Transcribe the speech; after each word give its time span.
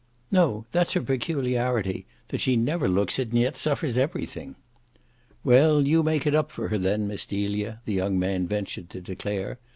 "No, 0.31 0.65
that's 0.71 0.93
her 0.93 1.01
peculiarity, 1.01 2.07
that 2.29 2.41
she 2.41 2.55
never 2.55 2.87
looks 2.89 3.19
it 3.19 3.29
and 3.29 3.37
yet 3.37 3.55
suffers 3.55 3.99
everything." 3.99 4.55
"Well, 5.43 5.85
you 5.85 6.01
make 6.01 6.25
it 6.25 6.33
up 6.33 6.49
for 6.49 6.69
her 6.69 6.79
then, 6.79 7.07
Miss 7.07 7.23
Delia," 7.23 7.81
the 7.85 7.93
young 7.93 8.17
man 8.17 8.47
ventured 8.47 8.89
to 8.89 9.01
declare. 9.01 9.59